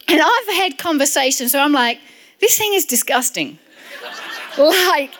And 0.07 0.21
I've 0.23 0.55
had 0.55 0.77
conversations, 0.77 1.51
so 1.51 1.59
I'm 1.59 1.73
like, 1.73 1.99
this 2.39 2.57
thing 2.57 2.73
is 2.73 2.85
disgusting. 2.85 3.59
like, 4.57 5.11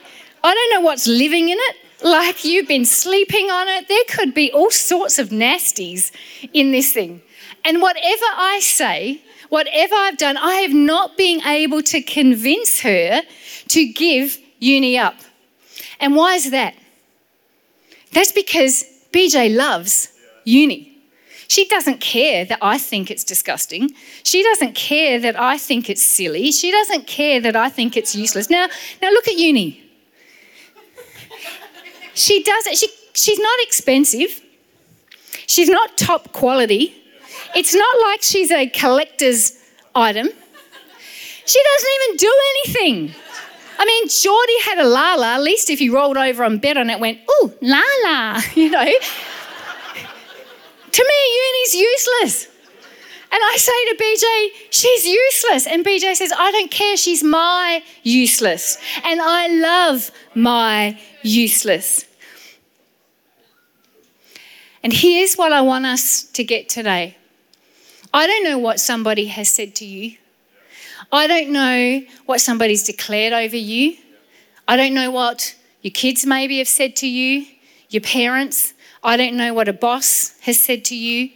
I 0.46 0.54
don't 0.54 0.72
know 0.72 0.80
what's 0.80 1.08
living 1.08 1.50
in 1.50 1.58
it. 1.60 1.76
Like 2.04 2.44
you've 2.44 2.68
been 2.68 2.86
sleeping 2.86 3.50
on 3.50 3.68
it. 3.68 3.88
There 3.88 4.04
could 4.10 4.34
be 4.34 4.52
all 4.52 4.72
sorts 4.72 5.20
of 5.20 5.30
nasties 5.30 6.12
in 6.54 6.72
this 6.72 6.94
thing. 6.94 7.22
And 7.66 7.82
whatever 7.82 8.26
I 8.36 8.60
say, 8.62 9.22
whatever 9.50 9.96
I've 9.96 10.18
done, 10.18 10.38
I 10.38 10.56
have 10.56 10.74
not 10.74 11.18
been 11.18 11.42
able 11.46 11.82
to 11.84 12.02
convince 12.02 12.82
her 12.82 13.22
to 13.70 13.86
give 13.86 14.38
uni 14.60 14.98
up. 14.98 15.16
And 16.00 16.16
why 16.16 16.36
is 16.36 16.52
that? 16.52 16.76
That's 18.12 18.32
because 18.32 18.84
BJ 19.12 19.56
loves 19.56 20.10
uni. 20.44 20.90
She 21.48 21.66
doesn't 21.66 22.00
care 22.02 22.46
that 22.46 22.60
I 22.62 22.78
think 22.78 23.12
it's 23.12 23.24
disgusting. 23.24 23.92
She 24.24 24.44
doesn't 24.44 24.76
care 24.76 25.20
that 25.20 25.40
I 25.40 25.58
think 25.58 25.90
it's 25.90 26.02
silly. 26.02 26.52
She 26.52 26.72
doesn't 26.72 27.06
care 27.06 27.40
that 27.42 27.56
I 27.56 27.70
think 27.70 27.96
it's 27.96 28.16
useless. 28.16 28.50
Now, 28.50 28.68
now 29.02 29.10
look 29.12 29.28
at 29.28 29.38
uni. 29.38 29.83
She 32.14 32.44
does 32.44 32.68
it. 32.68 32.78
She, 32.78 32.88
she's 33.14 33.40
not 33.40 33.60
expensive. 33.62 34.42
She's 35.48 35.70
not 35.70 35.98
top 35.98 36.32
quality. 36.32 36.94
It's 37.56 37.76
not 37.76 38.02
like 38.02 38.22
she's 38.22 38.52
a 38.52 38.68
collector's 38.68 39.54
item. 39.96 40.28
She 41.46 41.60
doesn't 41.74 41.90
even 42.04 42.18
do 42.18 42.34
anything. 42.56 43.16
I 43.78 43.86
mean, 43.86 44.08
Geordie 44.08 44.62
had 44.64 44.80
a 44.80 44.86
Lala. 44.86 45.36
At 45.36 45.42
least 45.42 45.70
if 45.70 45.80
he 45.80 45.90
rolled 45.90 46.18
over 46.18 46.44
on 46.44 46.58
bed 46.60 46.78
and 46.78 46.90
it, 46.90 47.00
went, 47.00 47.20
"Ooh, 47.30 47.54
Lala," 47.62 48.42
you 48.56 48.70
know. 48.70 48.86
to 50.92 51.04
me, 51.04 51.20
uni's 51.46 51.76
useless. 51.76 52.48
And 53.34 53.42
I 53.44 53.58
say 53.58 53.72
to 53.90 53.96
BJ, 53.96 54.68
she's 54.70 55.08
useless. 55.08 55.66
And 55.66 55.84
BJ 55.84 56.14
says, 56.14 56.32
I 56.38 56.52
don't 56.52 56.70
care, 56.70 56.96
she's 56.96 57.24
my 57.24 57.82
useless. 58.04 58.78
And 59.04 59.20
I 59.20 59.48
love 59.48 60.12
my 60.36 61.00
useless. 61.24 62.06
And 64.84 64.94
here's 64.94 65.34
what 65.34 65.52
I 65.52 65.62
want 65.62 65.88
us 65.88 66.26
to 66.34 66.44
get 66.44 66.70
today 66.70 67.18
I 68.14 68.28
don't 68.28 68.44
know 68.44 68.60
what 68.60 68.80
somebody 68.80 69.26
has 69.26 69.50
said 69.50 69.74
to 69.78 69.86
you. 69.86 70.16
I 71.12 71.26
don't 71.26 71.52
know 71.52 72.04
what 72.28 72.40
somebody's 72.40 72.84
declared 72.84 73.34
over 73.34 73.58
you. 73.58 73.98
I 74.68 74.76
don't 74.76 74.94
know 74.94 75.10
what 75.10 75.56
your 75.82 75.90
kids 75.90 76.24
maybe 76.24 76.60
have 76.60 76.68
said 76.68 76.96
to 76.98 77.08
you, 77.08 77.48
your 77.90 78.02
parents. 78.02 78.76
I 79.04 79.18
don't 79.18 79.36
know 79.36 79.56
what 79.56 79.68
a 79.68 79.74
boss 79.74 80.38
has 80.42 80.60
said 80.60 80.86
to 80.86 80.96
you. 80.96 81.32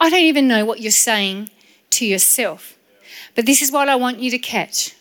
I 0.00 0.10
don't 0.10 0.20
even 0.20 0.48
know 0.48 0.64
what 0.64 0.80
you're 0.80 0.90
saying 0.90 1.50
to 1.90 2.06
yourself. 2.06 2.76
But 3.34 3.46
this 3.46 3.62
is 3.62 3.72
what 3.72 3.88
I 3.88 3.96
want 3.96 4.18
you 4.18 4.30
to 4.30 4.38
catch 4.38 4.94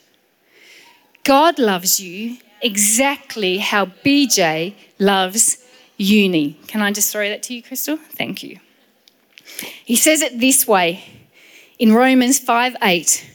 God 1.24 1.60
loves 1.60 2.00
you 2.00 2.38
exactly 2.62 3.58
how 3.58 3.88
BJ 3.88 4.74
loves 4.98 5.58
uni. 5.98 6.54
Can 6.68 6.82
I 6.82 6.92
just 6.92 7.12
throw 7.12 7.28
that 7.28 7.44
to 7.44 7.54
you, 7.54 7.62
Crystal? 7.62 7.98
Thank 7.98 8.44
you. 8.44 8.60
He 9.84 9.96
says 9.96 10.22
it 10.22 10.40
this 10.40 10.68
way 10.68 11.04
in 11.80 11.94
Romans 11.94 12.40
5 12.40 12.78
8 12.82 13.30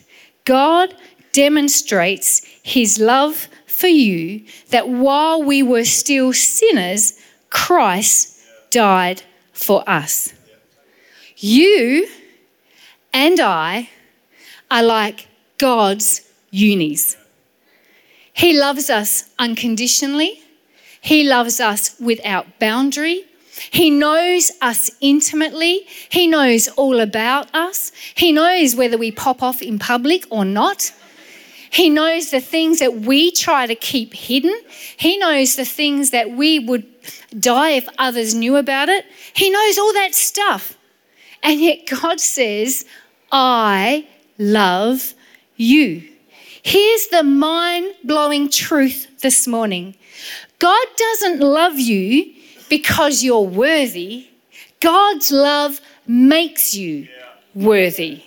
God 0.44 0.94
demonstrates 1.32 2.44
his 2.62 2.98
love 2.98 3.48
for 3.66 3.88
you 3.88 4.44
that 4.70 4.88
while 4.88 5.42
we 5.42 5.62
were 5.62 5.84
still 5.84 6.32
sinners, 6.32 7.18
Christ 7.50 8.38
died 8.70 9.22
for 9.52 9.88
us. 9.88 10.32
You 11.44 12.06
and 13.12 13.40
I 13.40 13.90
are 14.70 14.84
like 14.84 15.26
God's 15.58 16.20
unis. 16.52 17.16
He 18.32 18.56
loves 18.56 18.88
us 18.88 19.28
unconditionally. 19.40 20.40
He 21.00 21.24
loves 21.24 21.58
us 21.58 21.98
without 21.98 22.60
boundary. 22.60 23.24
He 23.72 23.90
knows 23.90 24.52
us 24.60 24.92
intimately. 25.00 25.84
He 26.10 26.28
knows 26.28 26.68
all 26.68 27.00
about 27.00 27.52
us. 27.52 27.90
He 28.14 28.30
knows 28.30 28.76
whether 28.76 28.96
we 28.96 29.10
pop 29.10 29.42
off 29.42 29.60
in 29.60 29.80
public 29.80 30.24
or 30.30 30.44
not. 30.44 30.92
He 31.70 31.90
knows 31.90 32.30
the 32.30 32.40
things 32.40 32.78
that 32.78 33.00
we 33.00 33.32
try 33.32 33.66
to 33.66 33.74
keep 33.74 34.14
hidden. 34.14 34.56
He 34.96 35.18
knows 35.18 35.56
the 35.56 35.64
things 35.64 36.10
that 36.10 36.30
we 36.30 36.60
would 36.60 36.86
die 37.36 37.70
if 37.70 37.88
others 37.98 38.32
knew 38.32 38.54
about 38.54 38.88
it. 38.88 39.04
He 39.34 39.50
knows 39.50 39.76
all 39.76 39.92
that 39.94 40.14
stuff. 40.14 40.78
And 41.42 41.60
yet 41.60 41.86
God 41.86 42.20
says, 42.20 42.84
I 43.30 44.06
love 44.38 45.14
you. 45.56 46.08
Here's 46.62 47.08
the 47.08 47.24
mind 47.24 47.94
blowing 48.04 48.48
truth 48.48 49.20
this 49.20 49.46
morning 49.46 49.96
God 50.58 50.86
doesn't 50.96 51.40
love 51.40 51.78
you 51.78 52.34
because 52.68 53.22
you're 53.22 53.46
worthy, 53.46 54.28
God's 54.80 55.32
love 55.32 55.80
makes 56.06 56.74
you 56.74 57.08
worthy. 57.54 58.22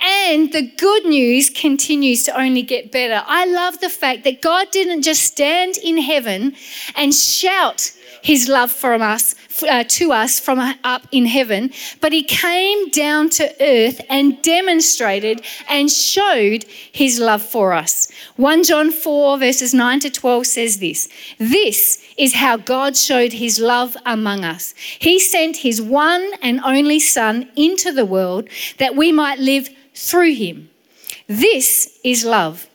And 0.00 0.52
the 0.52 0.62
good 0.62 1.06
news 1.06 1.48
continues 1.48 2.24
to 2.24 2.38
only 2.38 2.62
get 2.62 2.90
better. 2.90 3.22
I 3.26 3.46
love 3.46 3.80
the 3.80 3.88
fact 3.88 4.24
that 4.24 4.42
God 4.42 4.70
didn't 4.72 5.02
just 5.02 5.22
stand 5.22 5.76
in 5.76 5.98
heaven 5.98 6.54
and 6.96 7.14
shout 7.14 7.92
his 8.22 8.48
love 8.48 8.72
from 8.72 9.02
us 9.02 9.36
uh, 9.62 9.84
to 9.84 10.12
us 10.12 10.40
from 10.40 10.58
up 10.84 11.06
in 11.12 11.26
heaven, 11.26 11.72
but 12.00 12.12
he 12.12 12.22
came 12.22 12.88
down 12.90 13.30
to 13.30 13.54
earth 13.60 14.00
and 14.08 14.40
demonstrated 14.42 15.42
and 15.68 15.90
showed 15.90 16.64
his 16.92 17.18
love 17.18 17.42
for 17.42 17.72
us. 17.72 18.10
1 18.36 18.64
John 18.64 18.90
4 18.90 19.38
verses 19.38 19.74
9 19.74 20.00
to 20.00 20.10
12 20.10 20.46
says 20.46 20.78
this. 20.78 21.08
This 21.38 22.02
is 22.16 22.34
how 22.34 22.56
God 22.56 22.96
showed 22.96 23.32
his 23.32 23.58
love 23.58 23.96
among 24.06 24.44
us. 24.44 24.74
He 24.98 25.18
sent 25.18 25.58
his 25.58 25.80
one 25.80 26.32
and 26.42 26.60
only 26.64 26.98
son 26.98 27.50
into 27.56 27.92
the 27.92 28.06
world 28.06 28.48
that 28.78 28.96
we 28.96 29.12
might 29.12 29.38
live 29.38 29.68
through 29.94 30.34
him. 30.34 30.70
This 31.26 31.98
is 32.04 32.24
love. 32.24 32.68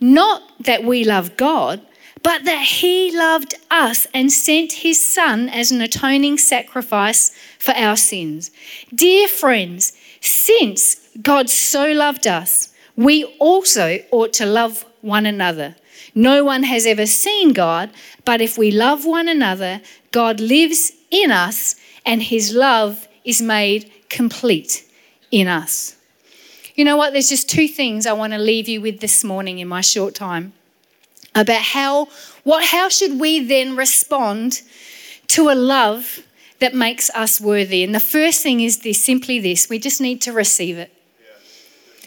Not 0.00 0.42
that 0.60 0.84
we 0.84 1.04
love 1.04 1.36
God, 1.36 1.80
but 2.26 2.44
that 2.44 2.60
he 2.60 3.16
loved 3.16 3.54
us 3.70 4.04
and 4.12 4.32
sent 4.32 4.72
his 4.72 5.00
son 5.00 5.48
as 5.48 5.70
an 5.70 5.80
atoning 5.80 6.36
sacrifice 6.36 7.30
for 7.56 7.70
our 7.76 7.96
sins. 7.96 8.50
Dear 8.92 9.28
friends, 9.28 9.92
since 10.20 10.96
God 11.22 11.48
so 11.48 11.92
loved 11.92 12.26
us, 12.26 12.74
we 12.96 13.22
also 13.38 14.00
ought 14.10 14.32
to 14.32 14.44
love 14.44 14.84
one 15.02 15.24
another. 15.24 15.76
No 16.16 16.42
one 16.42 16.64
has 16.64 16.84
ever 16.84 17.06
seen 17.06 17.52
God, 17.52 17.90
but 18.24 18.40
if 18.40 18.58
we 18.58 18.72
love 18.72 19.06
one 19.06 19.28
another, 19.28 19.80
God 20.10 20.40
lives 20.40 20.90
in 21.12 21.30
us 21.30 21.76
and 22.04 22.20
his 22.24 22.52
love 22.52 23.06
is 23.24 23.40
made 23.40 23.92
complete 24.08 24.84
in 25.30 25.46
us. 25.46 25.94
You 26.74 26.84
know 26.84 26.96
what? 26.96 27.12
There's 27.12 27.28
just 27.28 27.48
two 27.48 27.68
things 27.68 28.04
I 28.04 28.14
want 28.14 28.32
to 28.32 28.38
leave 28.40 28.66
you 28.66 28.80
with 28.80 28.98
this 28.98 29.22
morning 29.22 29.60
in 29.60 29.68
my 29.68 29.80
short 29.80 30.16
time 30.16 30.54
about 31.36 31.62
how 31.62 32.08
what 32.42 32.64
how 32.64 32.88
should 32.88 33.20
we 33.20 33.38
then 33.44 33.76
respond 33.76 34.62
to 35.28 35.50
a 35.50 35.54
love 35.54 36.20
that 36.58 36.74
makes 36.74 37.10
us 37.10 37.40
worthy. 37.40 37.82
And 37.84 37.94
the 37.94 38.00
first 38.00 38.42
thing 38.42 38.60
is 38.60 38.80
this 38.80 39.04
simply 39.04 39.38
this, 39.38 39.68
we 39.68 39.78
just 39.78 40.00
need 40.00 40.22
to 40.22 40.32
receive 40.32 40.78
it. 40.78 40.92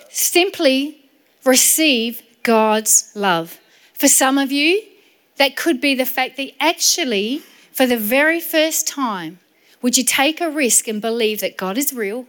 Simply 0.09 0.98
receive 1.45 2.24
God's 2.43 3.12
love. 3.15 3.59
For 3.93 4.07
some 4.07 4.38
of 4.38 4.51
you, 4.51 4.81
that 5.38 5.55
could 5.55 5.79
be 5.79 5.95
the 5.95 6.05
fact 6.05 6.38
that 6.38 6.51
actually, 6.59 7.43
for 7.71 7.86
the 7.86 7.98
very 7.98 8.39
first 8.39 8.88
time, 8.88 9.39
would 9.81 9.98
you 9.98 10.03
take 10.03 10.41
a 10.41 10.50
risk 10.50 10.88
and 10.88 11.01
believe 11.01 11.39
that 11.39 11.55
God 11.55 11.77
is 11.77 11.93
real, 11.93 12.25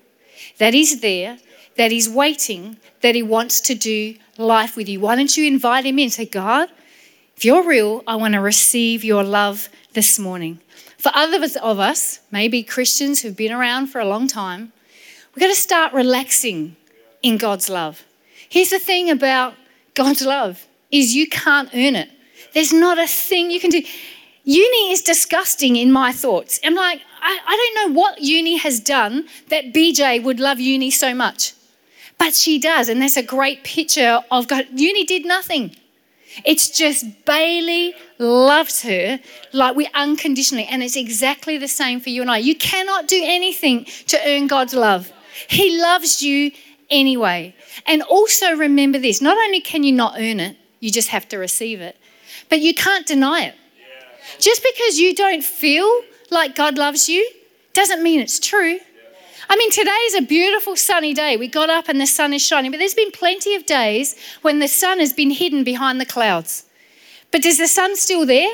that 0.58 0.74
He's 0.74 1.00
there, 1.00 1.38
that 1.76 1.90
He's 1.90 2.08
waiting, 2.08 2.76
that 3.00 3.14
He 3.14 3.22
wants 3.22 3.60
to 3.62 3.74
do 3.74 4.14
life 4.36 4.76
with 4.76 4.88
you? 4.88 5.00
Why 5.00 5.16
don't 5.16 5.36
you 5.36 5.46
invite 5.46 5.86
Him 5.86 5.98
in? 5.98 6.10
Say, 6.10 6.26
God, 6.26 6.68
if 7.40 7.46
you're 7.46 7.66
real, 7.66 8.02
I 8.06 8.16
want 8.16 8.34
to 8.34 8.40
receive 8.40 9.02
your 9.02 9.24
love 9.24 9.70
this 9.94 10.18
morning. 10.18 10.60
For 10.98 11.10
others 11.14 11.56
of 11.56 11.78
us, 11.78 12.20
maybe 12.30 12.62
Christians 12.62 13.22
who've 13.22 13.34
been 13.34 13.50
around 13.50 13.86
for 13.86 13.98
a 13.98 14.04
long 14.04 14.28
time, 14.28 14.74
we've 15.34 15.40
got 15.40 15.48
to 15.48 15.58
start 15.58 15.94
relaxing 15.94 16.76
in 17.22 17.38
God's 17.38 17.70
love. 17.70 18.04
Here's 18.50 18.68
the 18.68 18.78
thing 18.78 19.08
about 19.08 19.54
God's 19.94 20.20
love 20.20 20.66
is 20.90 21.14
you 21.14 21.30
can't 21.30 21.70
earn 21.72 21.96
it. 21.96 22.10
There's 22.52 22.74
not 22.74 22.98
a 22.98 23.06
thing 23.06 23.50
you 23.50 23.58
can 23.58 23.70
do. 23.70 23.80
Uni 24.44 24.92
is 24.92 25.00
disgusting 25.00 25.76
in 25.76 25.90
my 25.90 26.12
thoughts. 26.12 26.60
I'm 26.62 26.74
like, 26.74 27.00
I, 27.22 27.38
I 27.46 27.56
don't 27.56 27.94
know 27.94 27.98
what 27.98 28.20
uni 28.20 28.58
has 28.58 28.80
done 28.80 29.26
that 29.48 29.72
BJ 29.72 30.22
would 30.22 30.40
love 30.40 30.60
uni 30.60 30.90
so 30.90 31.14
much. 31.14 31.54
But 32.18 32.34
she 32.34 32.58
does, 32.58 32.90
and 32.90 33.00
that's 33.00 33.16
a 33.16 33.22
great 33.22 33.64
picture 33.64 34.20
of 34.30 34.46
God. 34.46 34.66
Uni 34.74 35.06
did 35.06 35.24
nothing. 35.24 35.74
It's 36.44 36.70
just 36.70 37.24
Bailey 37.24 37.94
loves 38.18 38.82
her 38.82 39.20
like 39.52 39.76
we 39.76 39.88
unconditionally. 39.94 40.66
And 40.66 40.82
it's 40.82 40.96
exactly 40.96 41.58
the 41.58 41.68
same 41.68 42.00
for 42.00 42.10
you 42.10 42.22
and 42.22 42.30
I. 42.30 42.38
You 42.38 42.54
cannot 42.54 43.08
do 43.08 43.20
anything 43.22 43.86
to 44.08 44.18
earn 44.26 44.46
God's 44.46 44.74
love. 44.74 45.12
He 45.48 45.80
loves 45.80 46.22
you 46.22 46.52
anyway. 46.90 47.54
And 47.86 48.02
also 48.02 48.54
remember 48.54 48.98
this 48.98 49.20
not 49.20 49.36
only 49.36 49.60
can 49.60 49.82
you 49.82 49.92
not 49.92 50.14
earn 50.16 50.40
it, 50.40 50.56
you 50.80 50.90
just 50.90 51.08
have 51.08 51.28
to 51.28 51.38
receive 51.38 51.80
it, 51.80 51.96
but 52.48 52.60
you 52.60 52.74
can't 52.74 53.06
deny 53.06 53.44
it. 53.44 53.54
Just 54.38 54.62
because 54.62 54.98
you 54.98 55.14
don't 55.14 55.42
feel 55.42 56.02
like 56.30 56.54
God 56.54 56.78
loves 56.78 57.08
you 57.08 57.28
doesn't 57.72 58.02
mean 58.02 58.20
it's 58.20 58.38
true. 58.38 58.78
I 59.50 59.56
mean, 59.56 59.72
today 59.72 59.90
is 59.90 60.14
a 60.14 60.22
beautiful 60.22 60.76
sunny 60.76 61.12
day. 61.12 61.36
We 61.36 61.48
got 61.48 61.70
up 61.70 61.88
and 61.88 62.00
the 62.00 62.06
sun 62.06 62.32
is 62.32 62.40
shining, 62.46 62.70
but 62.70 62.78
there's 62.78 62.94
been 62.94 63.10
plenty 63.10 63.56
of 63.56 63.66
days 63.66 64.14
when 64.42 64.60
the 64.60 64.68
sun 64.68 65.00
has 65.00 65.12
been 65.12 65.32
hidden 65.32 65.64
behind 65.64 66.00
the 66.00 66.06
clouds. 66.06 66.66
But 67.32 67.44
is 67.44 67.58
the 67.58 67.66
sun 67.66 67.96
still 67.96 68.24
there? 68.24 68.48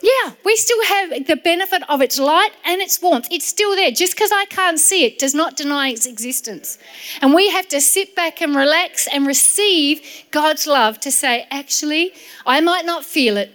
Yeah, 0.00 0.32
we 0.42 0.56
still 0.56 0.82
have 0.84 1.26
the 1.26 1.36
benefit 1.36 1.82
of 1.86 2.00
its 2.00 2.18
light 2.18 2.52
and 2.64 2.80
its 2.80 3.02
warmth. 3.02 3.28
It's 3.30 3.44
still 3.44 3.76
there. 3.76 3.90
Just 3.90 4.14
because 4.14 4.32
I 4.32 4.46
can't 4.46 4.78
see 4.78 5.04
it 5.04 5.18
does 5.18 5.34
not 5.34 5.54
deny 5.54 5.90
its 5.90 6.06
existence. 6.06 6.78
And 7.20 7.34
we 7.34 7.50
have 7.50 7.68
to 7.68 7.80
sit 7.82 8.16
back 8.16 8.40
and 8.40 8.56
relax 8.56 9.06
and 9.12 9.26
receive 9.26 10.00
God's 10.30 10.66
love 10.66 10.98
to 11.00 11.12
say, 11.12 11.46
actually, 11.50 12.14
I 12.46 12.62
might 12.62 12.86
not 12.86 13.04
feel 13.04 13.36
it, 13.36 13.50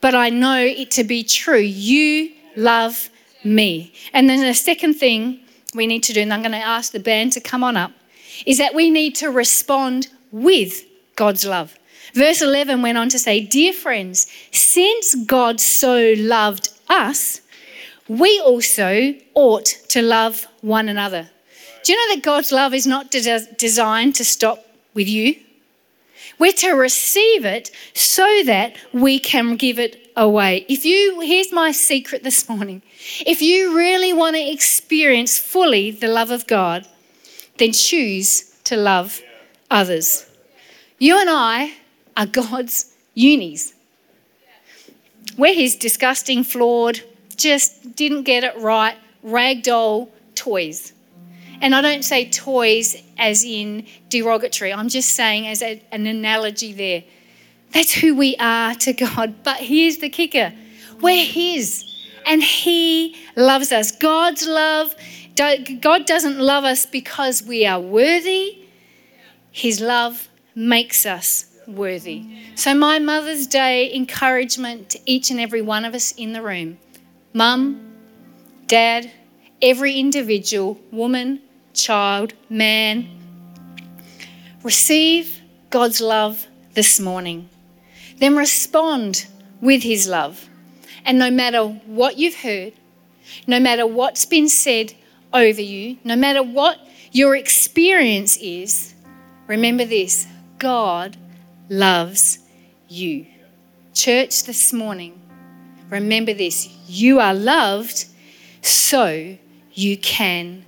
but 0.00 0.14
I 0.14 0.30
know 0.30 0.58
it 0.64 0.90
to 0.92 1.04
be 1.04 1.22
true. 1.22 1.60
You 1.60 2.32
love 2.56 3.10
me. 3.44 3.92
And 4.14 4.30
then 4.30 4.40
the 4.40 4.54
second 4.54 4.94
thing 4.94 5.41
we 5.74 5.86
need 5.86 6.02
to 6.04 6.12
do, 6.12 6.20
and 6.20 6.32
I'm 6.32 6.42
going 6.42 6.52
to 6.52 6.58
ask 6.58 6.92
the 6.92 7.00
band 7.00 7.32
to 7.32 7.40
come 7.40 7.64
on 7.64 7.76
up, 7.76 7.92
is 8.46 8.58
that 8.58 8.74
we 8.74 8.90
need 8.90 9.14
to 9.16 9.30
respond 9.30 10.08
with 10.30 10.84
God's 11.16 11.44
love. 11.44 11.78
Verse 12.14 12.42
11 12.42 12.82
went 12.82 12.98
on 12.98 13.08
to 13.10 13.18
say, 13.18 13.40
Dear 13.40 13.72
friends, 13.72 14.26
since 14.50 15.14
God 15.14 15.60
so 15.60 16.14
loved 16.16 16.70
us, 16.88 17.40
we 18.08 18.40
also 18.40 19.14
ought 19.34 19.66
to 19.88 20.02
love 20.02 20.46
one 20.60 20.88
another. 20.88 21.30
Do 21.84 21.92
you 21.92 21.98
know 21.98 22.14
that 22.14 22.22
God's 22.22 22.52
love 22.52 22.74
is 22.74 22.86
not 22.86 23.10
de- 23.10 23.46
designed 23.56 24.14
to 24.16 24.24
stop 24.24 24.64
with 24.94 25.08
you? 25.08 25.36
We're 26.38 26.52
to 26.52 26.72
receive 26.72 27.44
it 27.44 27.70
so 27.94 28.42
that 28.44 28.76
we 28.92 29.18
can 29.18 29.56
give 29.56 29.78
it 29.78 30.10
away. 30.16 30.66
If 30.68 30.84
you, 30.84 31.20
here's 31.20 31.52
my 31.52 31.72
secret 31.72 32.22
this 32.22 32.48
morning. 32.48 32.82
If 33.26 33.42
you 33.42 33.76
really 33.76 34.12
want 34.12 34.36
to 34.36 34.50
experience 34.50 35.38
fully 35.38 35.90
the 35.90 36.08
love 36.08 36.30
of 36.30 36.46
God, 36.46 36.86
then 37.58 37.72
choose 37.72 38.42
to 38.64 38.76
love 38.76 39.20
others. 39.70 40.26
You 40.98 41.20
and 41.20 41.30
I 41.30 41.74
are 42.16 42.26
God's 42.26 42.94
unis. 43.14 43.74
We're 45.36 45.54
his 45.54 45.76
disgusting, 45.76 46.44
flawed, 46.44 47.00
just 47.36 47.96
didn't 47.96 48.24
get 48.24 48.44
it 48.44 48.56
right, 48.58 48.96
ragdoll 49.24 50.08
toys. 50.34 50.92
And 51.62 51.76
I 51.76 51.80
don't 51.80 52.02
say 52.02 52.28
toys 52.28 53.00
as 53.16 53.44
in 53.44 53.86
derogatory, 54.08 54.72
I'm 54.72 54.88
just 54.88 55.10
saying 55.10 55.46
as 55.46 55.62
a, 55.62 55.80
an 55.92 56.08
analogy 56.08 56.72
there. 56.72 57.04
That's 57.70 57.92
who 57.92 58.16
we 58.16 58.36
are 58.36 58.74
to 58.74 58.92
God. 58.92 59.44
But 59.44 59.58
here's 59.58 59.98
the 59.98 60.08
kicker 60.08 60.52
we're 61.00 61.24
His, 61.24 61.84
and 62.26 62.42
He 62.42 63.16
loves 63.36 63.70
us. 63.70 63.92
God's 63.92 64.44
love, 64.44 64.92
God 65.36 66.04
doesn't 66.04 66.40
love 66.40 66.64
us 66.64 66.84
because 66.84 67.44
we 67.44 67.64
are 67.64 67.78
worthy, 67.80 68.58
His 69.52 69.80
love 69.80 70.28
makes 70.56 71.06
us 71.06 71.46
worthy. 71.68 72.26
So, 72.56 72.74
my 72.74 72.98
Mother's 72.98 73.46
Day 73.46 73.94
encouragement 73.94 74.90
to 74.90 74.98
each 75.06 75.30
and 75.30 75.38
every 75.38 75.62
one 75.62 75.84
of 75.84 75.94
us 75.94 76.10
in 76.10 76.32
the 76.32 76.42
room 76.42 76.78
Mum, 77.32 77.92
Dad, 78.66 79.12
every 79.62 79.94
individual, 79.94 80.80
woman, 80.90 81.40
child, 81.74 82.34
man, 82.48 83.08
receive 84.62 85.40
God's 85.70 86.00
love 86.00 86.46
this 86.74 87.00
morning. 87.00 87.48
Then 88.18 88.36
respond 88.36 89.26
with 89.60 89.82
His 89.82 90.06
love. 90.06 90.48
And 91.04 91.18
no 91.18 91.30
matter 91.30 91.64
what 91.64 92.18
you've 92.18 92.42
heard, 92.42 92.74
no 93.46 93.58
matter 93.58 93.86
what's 93.86 94.24
been 94.24 94.48
said 94.48 94.94
over 95.32 95.60
you, 95.60 95.98
no 96.04 96.16
matter 96.16 96.42
what 96.42 96.78
your 97.10 97.34
experience 97.34 98.36
is, 98.38 98.94
remember 99.46 99.84
this 99.84 100.26
God 100.58 101.16
loves 101.68 102.38
you. 102.88 103.26
Church, 103.94 104.44
this 104.44 104.72
morning, 104.72 105.20
remember 105.90 106.32
this 106.32 106.68
you 106.86 107.20
are 107.20 107.34
loved, 107.34 108.06
so 108.62 109.36
you 109.74 109.96
can 109.96 110.64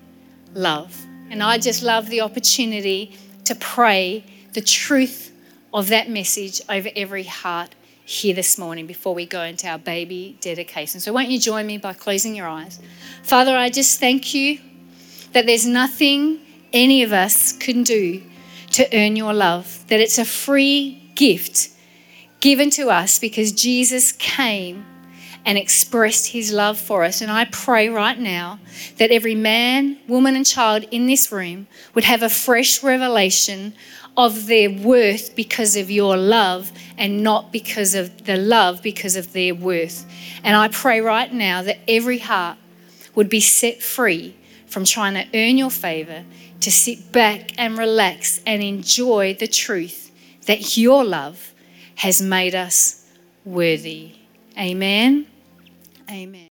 love. 0.54 0.96
And 1.30 1.42
I 1.42 1.58
just 1.58 1.82
love 1.82 2.08
the 2.08 2.20
opportunity 2.20 3.16
to 3.44 3.54
pray 3.54 4.24
the 4.52 4.60
truth 4.60 5.32
of 5.72 5.88
that 5.88 6.08
message 6.08 6.60
over 6.68 6.88
every 6.94 7.24
heart 7.24 7.74
here 8.04 8.34
this 8.34 8.58
morning 8.58 8.86
before 8.86 9.14
we 9.14 9.26
go 9.26 9.42
into 9.42 9.66
our 9.66 9.78
baby 9.78 10.36
dedication. 10.40 11.00
So, 11.00 11.12
won't 11.12 11.28
you 11.28 11.40
join 11.40 11.66
me 11.66 11.78
by 11.78 11.94
closing 11.94 12.34
your 12.34 12.46
eyes? 12.46 12.78
Father, 13.22 13.56
I 13.56 13.70
just 13.70 13.98
thank 13.98 14.34
you 14.34 14.60
that 15.32 15.46
there's 15.46 15.66
nothing 15.66 16.38
any 16.72 17.02
of 17.02 17.12
us 17.12 17.52
can 17.52 17.82
do 17.82 18.22
to 18.72 18.88
earn 18.96 19.16
your 19.16 19.32
love, 19.32 19.84
that 19.88 20.00
it's 20.00 20.18
a 20.18 20.24
free 20.24 21.10
gift 21.14 21.70
given 22.40 22.70
to 22.70 22.90
us 22.90 23.18
because 23.18 23.52
Jesus 23.52 24.12
came 24.12 24.84
and 25.46 25.58
expressed 25.58 26.28
his 26.28 26.52
love 26.52 26.78
for 26.78 27.04
us. 27.04 27.20
And 27.20 27.30
I 27.30 27.44
pray 27.46 27.88
right 27.88 28.18
now 28.18 28.58
that 28.98 29.10
every 29.10 29.34
man, 29.34 29.98
woman, 30.08 30.36
and 30.36 30.46
child 30.46 30.84
in 30.90 31.06
this 31.06 31.30
room 31.30 31.66
would 31.94 32.04
have 32.04 32.22
a 32.22 32.28
fresh 32.28 32.82
revelation 32.82 33.74
of 34.16 34.46
their 34.46 34.70
worth 34.70 35.34
because 35.34 35.76
of 35.76 35.90
your 35.90 36.16
love 36.16 36.72
and 36.96 37.22
not 37.22 37.52
because 37.52 37.94
of 37.94 38.24
the 38.26 38.36
love 38.36 38.82
because 38.82 39.16
of 39.16 39.32
their 39.32 39.54
worth. 39.54 40.06
And 40.42 40.56
I 40.56 40.68
pray 40.68 41.00
right 41.00 41.32
now 41.32 41.62
that 41.62 41.78
every 41.88 42.18
heart 42.18 42.58
would 43.14 43.28
be 43.28 43.40
set 43.40 43.82
free 43.82 44.36
from 44.66 44.84
trying 44.84 45.14
to 45.14 45.38
earn 45.38 45.58
your 45.58 45.70
favor, 45.70 46.24
to 46.60 46.70
sit 46.70 47.12
back 47.12 47.52
and 47.58 47.76
relax 47.76 48.40
and 48.46 48.62
enjoy 48.62 49.34
the 49.34 49.46
truth 49.46 50.10
that 50.46 50.76
your 50.76 51.04
love 51.04 51.54
has 51.96 52.20
made 52.20 52.54
us 52.54 53.08
worthy. 53.44 54.12
Amen. 54.58 55.26
Amen. 56.10 56.48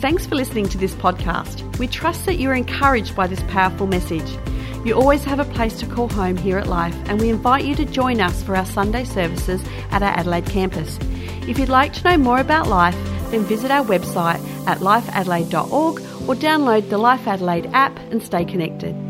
Thanks 0.00 0.24
for 0.26 0.34
listening 0.34 0.66
to 0.70 0.78
this 0.78 0.94
podcast. 0.94 1.78
We 1.78 1.86
trust 1.86 2.24
that 2.24 2.36
you're 2.36 2.54
encouraged 2.54 3.14
by 3.14 3.26
this 3.26 3.42
powerful 3.48 3.86
message. 3.86 4.38
You 4.82 4.94
always 4.94 5.24
have 5.24 5.40
a 5.40 5.44
place 5.44 5.78
to 5.80 5.86
call 5.86 6.08
home 6.08 6.38
here 6.38 6.56
at 6.56 6.66
Life, 6.66 6.96
and 7.04 7.20
we 7.20 7.28
invite 7.28 7.66
you 7.66 7.74
to 7.74 7.84
join 7.84 8.18
us 8.18 8.42
for 8.42 8.56
our 8.56 8.64
Sunday 8.64 9.04
services 9.04 9.62
at 9.90 10.02
our 10.02 10.08
Adelaide 10.08 10.46
campus. 10.46 10.98
If 11.46 11.58
you'd 11.58 11.68
like 11.68 11.92
to 11.92 12.04
know 12.04 12.16
more 12.16 12.40
about 12.40 12.66
Life, 12.66 12.96
then 13.30 13.42
visit 13.42 13.70
our 13.70 13.84
website 13.84 14.40
at 14.66 14.78
lifeadelaide.org 14.78 16.00
or 16.26 16.34
download 16.34 16.88
the 16.88 16.96
Life 16.96 17.26
Adelaide 17.26 17.66
app 17.74 17.98
and 18.10 18.22
stay 18.22 18.46
connected. 18.46 19.09